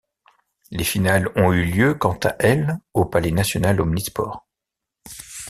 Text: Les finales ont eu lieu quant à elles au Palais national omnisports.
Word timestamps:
Les 0.71 0.83
finales 0.83 1.29
ont 1.35 1.53
eu 1.53 1.63
lieu 1.63 1.93
quant 1.93 2.17
à 2.23 2.33
elles 2.39 2.79
au 2.95 3.05
Palais 3.05 3.29
national 3.29 3.79
omnisports. 3.79 4.47